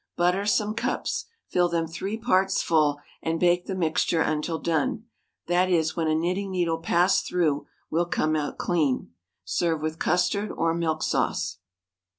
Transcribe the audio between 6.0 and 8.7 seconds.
a knitting needle passed through will come out